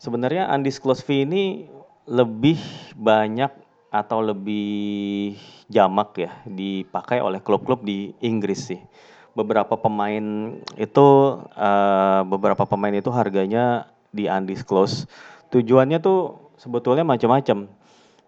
[0.00, 1.68] Sebenarnya undisclosed fee ini
[2.08, 2.56] lebih
[2.96, 3.52] banyak
[3.92, 5.36] atau lebih
[5.68, 8.80] jamak ya dipakai oleh klub-klub di Inggris sih.
[9.36, 11.06] Beberapa pemain itu
[11.44, 15.04] uh, beberapa pemain itu harganya di undisclosed.
[15.52, 17.68] Tujuannya tuh sebetulnya macam-macam.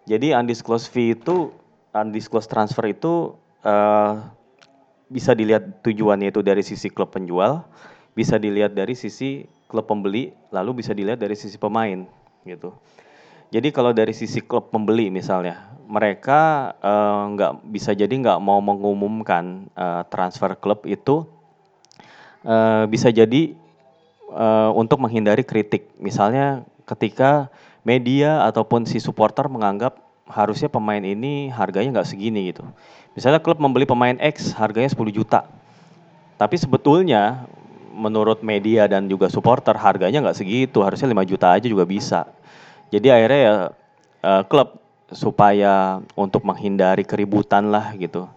[0.04, 1.56] Jadi undisclosed fee itu
[1.96, 3.32] undisclosed transfer itu
[3.64, 4.28] uh,
[5.08, 7.64] bisa dilihat tujuannya itu dari sisi klub penjual,
[8.12, 12.04] bisa dilihat dari sisi klub pembeli, lalu bisa dilihat dari sisi pemain
[12.44, 12.72] gitu.
[13.48, 18.60] Jadi kalau dari sisi klub pembeli misalnya, mereka eh, nggak uh, bisa jadi nggak mau
[18.60, 21.24] mengumumkan uh, transfer klub itu
[22.44, 23.56] uh, bisa jadi
[24.36, 25.88] uh, untuk menghindari kritik.
[25.96, 27.48] Misalnya ketika
[27.88, 29.96] media ataupun si supporter menganggap
[30.28, 32.64] harusnya pemain ini harganya nggak segini gitu.
[33.16, 35.48] Misalnya klub membeli pemain X harganya 10 juta,
[36.38, 37.48] tapi sebetulnya
[37.98, 42.30] menurut media dan juga supporter harganya nggak segitu, harusnya 5 juta aja juga bisa.
[42.94, 43.54] Jadi akhirnya ya
[44.22, 44.78] uh, klub
[45.10, 48.30] supaya untuk menghindari keributan lah gitu.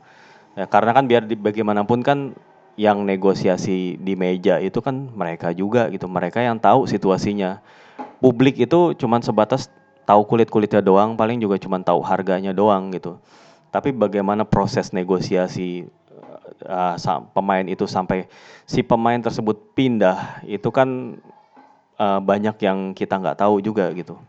[0.57, 2.35] Ya, karena kan biar bagaimanapun kan
[2.79, 6.09] yang negosiasi di meja itu kan mereka juga gitu.
[6.09, 7.61] Mereka yang tahu situasinya.
[8.21, 9.69] Publik itu cuma sebatas
[10.11, 13.15] tahu kulit-kulitnya doang, paling juga cuma tahu harganya doang gitu.
[13.71, 15.87] Tapi bagaimana proses negosiasi
[16.67, 16.99] uh,
[17.31, 18.27] pemain itu sampai
[18.67, 21.15] si pemain tersebut pindah itu kan
[21.95, 24.19] uh, banyak yang kita nggak tahu juga gitu.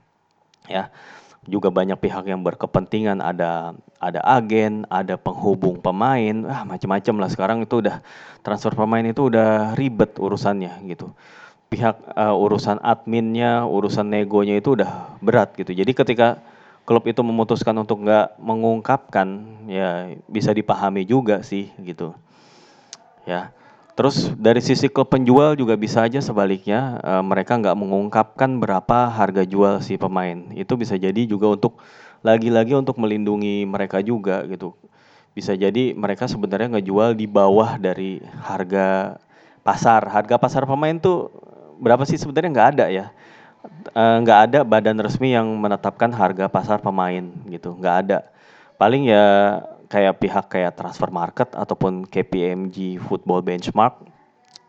[0.70, 0.94] Ya
[1.42, 7.28] juga banyak pihak yang berkepentingan ada ada agen ada penghubung pemain ah macam-macam lah.
[7.34, 7.98] Sekarang itu udah
[8.46, 11.10] transfer pemain itu udah ribet urusannya gitu
[11.72, 15.72] pihak uh, urusan adminnya, urusan negonya itu udah berat gitu.
[15.72, 16.36] Jadi ketika
[16.84, 22.12] klub itu memutuskan untuk nggak mengungkapkan, ya bisa dipahami juga sih gitu.
[23.24, 23.54] Ya,
[23.96, 29.48] terus dari sisi klub penjual juga bisa aja sebaliknya uh, mereka nggak mengungkapkan berapa harga
[29.48, 30.52] jual si pemain.
[30.52, 31.80] Itu bisa jadi juga untuk
[32.20, 34.76] lagi-lagi untuk melindungi mereka juga gitu.
[35.32, 39.16] Bisa jadi mereka sebenarnya ngejual di bawah dari harga
[39.64, 40.04] pasar.
[40.10, 41.32] Harga pasar pemain tuh
[41.82, 42.50] berapa sih sebenarnya?
[42.54, 43.06] Nggak ada ya.
[43.92, 47.74] Eh, nggak ada badan resmi yang menetapkan harga pasar pemain gitu.
[47.74, 48.18] Nggak ada.
[48.78, 49.26] Paling ya
[49.90, 54.00] kayak pihak kayak transfer market ataupun KPMG football benchmark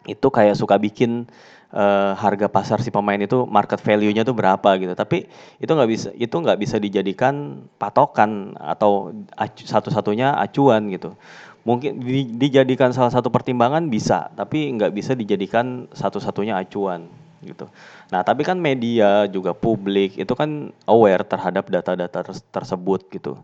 [0.04, 1.24] itu kayak suka bikin
[1.72, 4.94] uh, harga pasar si pemain itu market value-nya tuh berapa gitu.
[4.94, 5.30] Tapi
[5.62, 9.16] itu nggak bisa itu nggak bisa dijadikan patokan atau
[9.64, 11.16] satu-satunya acuan gitu
[11.64, 17.08] mungkin di, dijadikan salah satu pertimbangan bisa, tapi nggak bisa dijadikan satu-satunya acuan
[17.44, 17.68] gitu.
[18.12, 23.40] Nah, tapi kan media juga publik itu kan aware terhadap data-data tersebut gitu.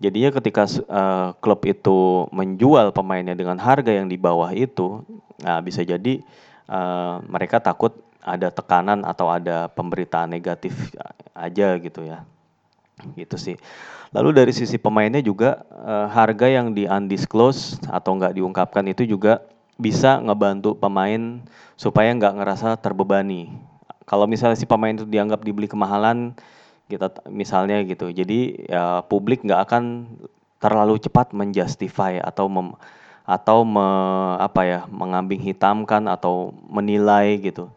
[0.00, 5.04] Jadinya ketika uh, klub itu menjual pemainnya dengan harga yang di bawah itu,
[5.38, 6.24] nah bisa jadi
[6.66, 10.74] uh, mereka takut ada tekanan atau ada pemberitaan negatif
[11.34, 12.26] aja gitu ya.
[13.16, 13.56] Gitu sih.
[14.12, 19.40] Lalu dari sisi pemainnya juga uh, harga yang di undisclosed atau nggak diungkapkan itu juga
[19.80, 21.40] bisa ngebantu pemain
[21.80, 23.48] supaya nggak ngerasa terbebani.
[24.04, 26.36] Kalau misalnya si pemain itu dianggap dibeli kemahalan,
[26.92, 29.84] kita misalnya gitu, jadi ya publik nggak akan
[30.60, 32.76] terlalu cepat menjustify atau mem,
[33.24, 33.86] atau me,
[34.36, 37.72] apa ya mengambing hitamkan atau menilai gitu.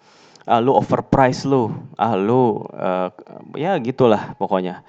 [0.46, 3.10] Ah lu overprice lu, ah lu uh,
[3.58, 4.86] ya gitulah pokoknya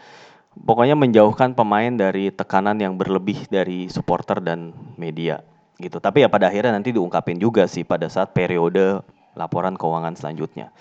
[0.52, 5.40] pokoknya menjauhkan pemain dari tekanan yang berlebih dari supporter dan media
[5.80, 5.96] gitu.
[5.96, 9.00] Tapi ya pada akhirnya nanti diungkapin juga sih pada saat periode
[9.32, 10.72] laporan keuangan selanjutnya.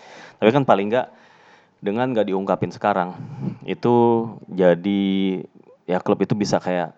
[0.43, 1.07] Tapi kan paling nggak
[1.79, 3.15] dengan nggak diungkapin sekarang
[3.63, 5.03] itu jadi
[5.87, 6.91] ya klub itu bisa kayak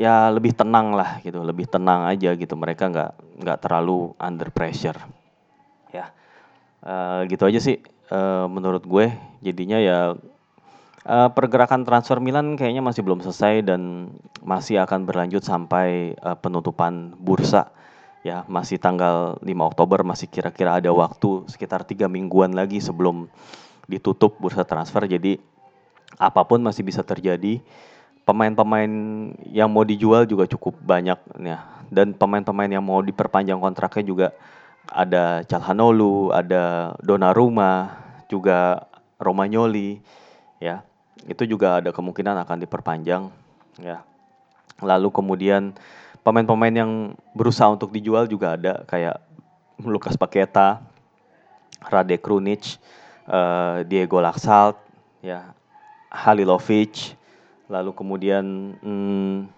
[0.00, 2.56] ya lebih tenang lah gitu, lebih tenang aja gitu.
[2.56, 3.12] Mereka nggak
[3.44, 4.96] nggak terlalu under pressure.
[5.92, 6.08] Ya
[6.82, 9.10] uh, gitu aja sih uh, menurut gue.
[9.42, 9.98] Jadinya ya
[11.02, 17.18] Uh, pergerakan transfer Milan kayaknya masih belum selesai dan masih akan berlanjut sampai uh, penutupan
[17.18, 17.74] bursa.
[18.22, 23.26] Ya, masih tanggal 5 Oktober masih kira-kira ada waktu sekitar tiga mingguan lagi sebelum
[23.90, 25.02] ditutup bursa transfer.
[25.10, 25.42] Jadi
[26.22, 27.58] apa pun masih bisa terjadi.
[28.22, 28.92] Pemain-pemain
[29.50, 31.66] yang mau dijual juga cukup banyak ya.
[31.90, 34.28] Dan pemain-pemain yang mau diperpanjang kontraknya juga
[34.90, 38.88] ada Calhanoglu, ada Donnarumma, juga
[39.20, 40.00] Romagnoli
[40.58, 40.82] ya.
[41.28, 43.30] Itu juga ada kemungkinan akan diperpanjang
[43.78, 44.02] ya.
[44.82, 45.76] Lalu kemudian
[46.26, 46.92] pemain-pemain yang
[47.36, 49.22] berusaha untuk dijual juga ada kayak
[49.82, 50.82] Lukas Paketa,
[51.86, 52.78] Rade Krunic,
[53.26, 54.78] uh, Diego Laxalt,
[55.22, 55.54] ya,
[56.10, 57.14] Halilovic,
[57.66, 59.50] lalu kemudian hmm,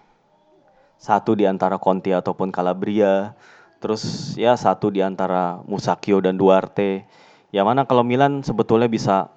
[0.97, 3.37] satu di antara Conti ataupun Calabria,
[3.85, 7.05] terus ya satu di antara Musakio dan Duarte.
[7.53, 9.29] Yang mana kalau Milan sebetulnya bisa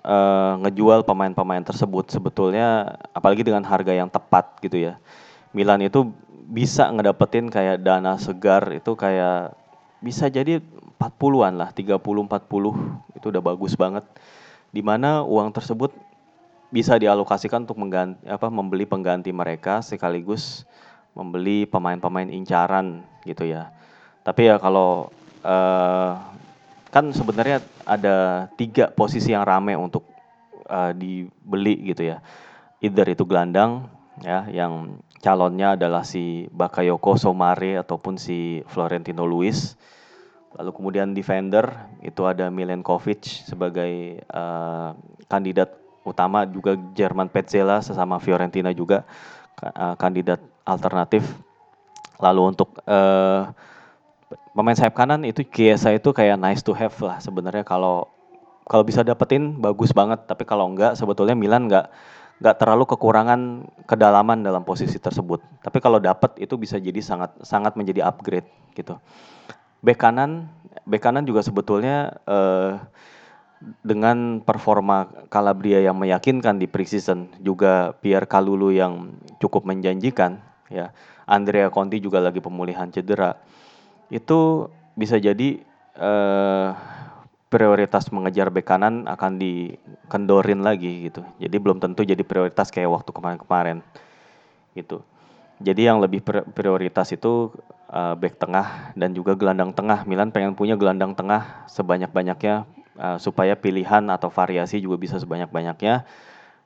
[0.00, 4.96] uh, ngejual pemain-pemain tersebut sebetulnya apalagi dengan harga yang tepat gitu ya.
[5.52, 6.08] Milan itu
[6.48, 9.52] bisa ngedapetin kayak dana segar itu kayak
[10.00, 10.64] bisa jadi
[10.96, 14.08] 40-an lah, 30 40 itu udah bagus banget.
[14.72, 15.92] Di mana uang tersebut
[16.72, 20.64] bisa dialokasikan untuk mengganti apa membeli pengganti mereka sekaligus
[21.12, 23.81] membeli pemain-pemain incaran gitu ya.
[24.22, 25.10] Tapi ya kalau
[25.42, 26.14] uh,
[26.94, 30.06] kan sebenarnya ada tiga posisi yang rame untuk
[30.70, 32.22] uh, dibeli gitu ya.
[32.82, 33.86] Either itu gelandang
[34.22, 39.74] ya yang calonnya adalah si Bakayoko Somare ataupun si Florentino Luis.
[40.52, 41.64] Lalu kemudian defender
[42.04, 44.92] itu ada Milenkovic sebagai uh,
[45.26, 45.72] kandidat
[46.04, 49.06] utama juga Jerman Petzela sesama Fiorentina juga
[49.64, 51.24] uh, kandidat alternatif.
[52.20, 53.48] Lalu untuk uh,
[54.52, 57.64] pemain sayap kanan itu Kiesa itu kayak nice to have lah sebenarnya.
[57.64, 58.08] Kalau
[58.68, 60.24] kalau bisa dapetin bagus banget.
[60.28, 61.90] Tapi kalau enggak sebetulnya Milan enggak
[62.40, 65.42] enggak terlalu kekurangan kedalaman dalam posisi tersebut.
[65.62, 68.96] Tapi kalau dapet itu bisa jadi sangat sangat menjadi upgrade gitu.
[69.82, 70.46] Bek kanan
[70.86, 72.78] bek kanan juga sebetulnya eh,
[73.82, 80.90] dengan performa Calabria yang meyakinkan di preseason juga Pierre Kalulu yang cukup menjanjikan ya.
[81.22, 83.38] Andrea Conti juga lagi pemulihan cedera
[84.12, 85.64] itu bisa jadi
[85.96, 86.76] uh,
[87.48, 91.24] prioritas mengejar bek kanan akan dikendorin lagi gitu.
[91.40, 93.80] Jadi belum tentu jadi prioritas kayak waktu kemarin-kemarin
[94.76, 95.00] gitu.
[95.62, 96.20] Jadi yang lebih
[96.52, 97.52] prioritas itu
[97.88, 100.04] uh, back tengah dan juga gelandang tengah.
[100.04, 102.68] Milan pengen punya gelandang tengah sebanyak-banyaknya
[103.00, 106.04] uh, supaya pilihan atau variasi juga bisa sebanyak-banyaknya.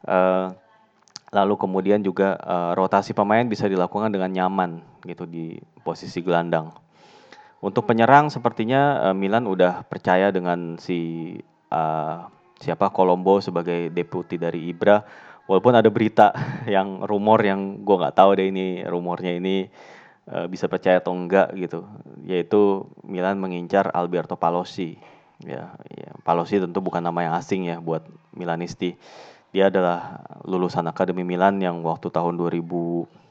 [0.07, 0.55] Uh,
[1.35, 6.86] lalu kemudian juga uh, rotasi pemain bisa dilakukan dengan nyaman gitu di posisi gelandang.
[7.67, 11.35] Untuk penyerang sepertinya uh, Milan udah percaya dengan si
[11.75, 12.23] uh,
[12.63, 15.03] siapa Colombo sebagai deputi dari Ibra.
[15.51, 16.31] Walaupun ada berita
[16.71, 19.67] yang rumor yang gue nggak tahu deh ini rumornya ini
[20.31, 21.83] uh, bisa percaya atau enggak gitu,
[22.23, 24.95] yaitu Milan mengincar Alberto Palossi.
[25.43, 28.95] Ya, ya, Palossi tentu bukan nama yang asing ya buat Milanisti.
[29.51, 33.26] Dia adalah lulusan Akademi Milan yang waktu tahun 2000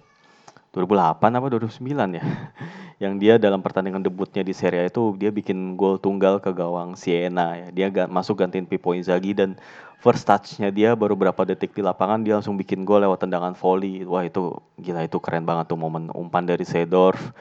[0.75, 2.23] 2008 apa 2009 ya.
[3.03, 6.99] Yang dia dalam pertandingan debutnya di Serie A itu dia bikin gol tunggal ke gawang
[6.99, 7.67] Siena ya.
[7.71, 9.55] Dia gak masuk gantiin Pippo Inzaghi dan
[10.03, 14.03] first touch-nya dia baru berapa detik di lapangan dia langsung bikin gol lewat tendangan volley.
[14.03, 14.51] Wah itu
[14.83, 17.31] gila itu keren banget tuh momen umpan dari Seedorf.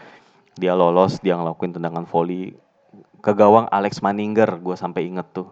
[0.54, 2.54] Dia lolos, dia ngelakuin tendangan volley
[3.18, 4.62] ke gawang Alex Maninger.
[4.62, 5.50] Gue sampai inget tuh.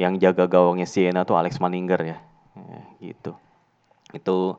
[0.00, 2.18] Yang jaga gawangnya Siena tuh Alex Maninger ya.
[2.56, 3.36] ya gitu.
[4.16, 4.56] Itu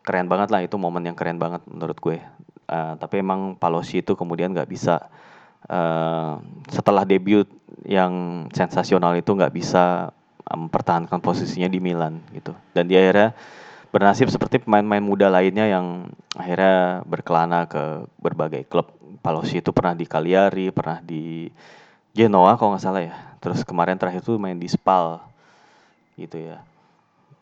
[0.00, 2.18] keren banget lah itu momen yang keren banget menurut gue.
[2.70, 5.10] Uh, tapi emang Palosi itu kemudian nggak bisa
[5.66, 6.38] uh,
[6.70, 7.46] setelah debut
[7.82, 10.14] yang sensasional itu nggak bisa
[10.50, 12.54] mempertahankan posisinya di Milan gitu.
[12.72, 13.30] Dan dia akhirnya
[13.90, 18.90] bernasib seperti pemain-pemain muda lainnya yang akhirnya berkelana ke berbagai klub.
[19.20, 21.52] Palosi itu pernah di Cagliari, pernah di
[22.16, 23.14] Genoa kalau nggak salah ya.
[23.42, 25.20] Terus kemarin terakhir itu main di Spal
[26.20, 26.60] gitu ya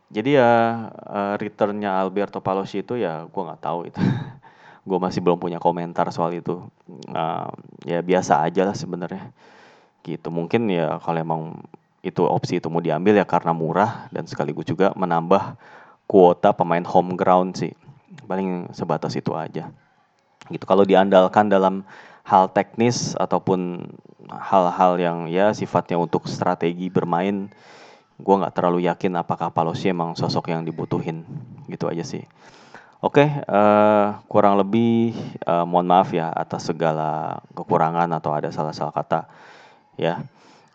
[0.08, 0.50] jadi ya
[0.88, 4.00] uh, returnnya Alberto Palossi itu ya gue nggak tahu itu.
[4.88, 6.64] Gue masih belum punya komentar soal itu.
[7.12, 7.52] Uh,
[7.84, 9.28] ya biasa aja lah sebenarnya.
[10.00, 10.32] Gitu.
[10.32, 11.42] Mungkin ya kalau emang
[12.00, 15.60] itu opsi itu mau diambil ya karena murah dan sekaligus juga menambah
[16.08, 17.76] kuota pemain home ground sih.
[18.24, 19.68] Paling sebatas itu aja.
[20.48, 20.64] Gitu.
[20.64, 21.84] Kalau diandalkan dalam
[22.24, 23.92] hal teknis ataupun
[24.32, 27.52] hal-hal yang ya sifatnya untuk strategi bermain
[28.18, 31.22] gue nggak terlalu yakin apakah Palosi emang sosok yang dibutuhin
[31.70, 32.26] gitu aja sih.
[32.98, 35.14] Oke, okay, uh, eh, kurang lebih
[35.46, 39.30] uh, mohon maaf ya atas segala kekurangan atau ada salah-salah kata
[39.94, 40.26] ya.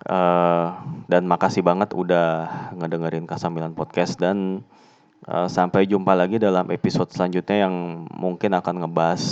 [0.08, 0.72] Uh,
[1.12, 2.48] dan makasih banget udah
[2.80, 4.64] ngedengerin Kasamilan Podcast dan
[5.28, 9.24] uh, sampai jumpa lagi dalam episode selanjutnya yang mungkin akan ngebahas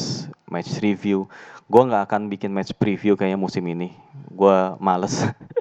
[0.51, 1.31] match review.
[1.71, 3.95] Gue nggak akan bikin match preview kayaknya musim ini.
[4.27, 5.23] Gue males.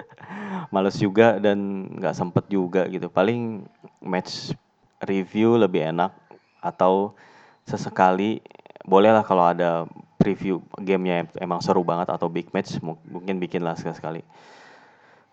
[0.69, 3.09] males juga dan nggak sempet juga gitu.
[3.09, 3.65] Paling
[4.03, 4.53] match
[5.01, 6.13] review lebih enak
[6.61, 7.17] atau
[7.65, 8.43] sesekali
[8.85, 9.89] bolehlah kalau ada
[10.21, 14.21] preview gamenya emang seru banget atau big match mungkin bikin lah sekali-sekali.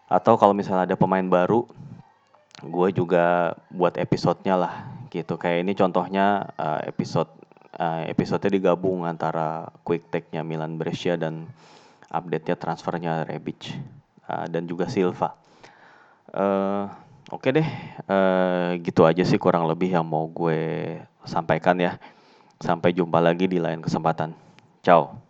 [0.09, 1.69] Atau kalau misalnya ada pemain baru
[2.65, 4.75] gue juga buat episodenya lah
[5.13, 5.37] gitu.
[5.37, 7.29] Kayak ini contohnya uh, episode
[7.77, 11.45] uh, episodenya digabung antara quick take-nya Milan Brescia dan
[12.09, 13.77] update-nya transfernya Rebic
[14.29, 15.35] uh, dan juga Silva.
[16.29, 16.87] Uh,
[17.29, 17.69] Oke okay deh,
[18.09, 20.97] uh, gitu aja sih kurang lebih yang mau gue
[21.29, 22.01] sampaikan ya.
[22.57, 24.33] Sampai jumpa lagi di lain kesempatan.
[24.81, 25.28] Ciao.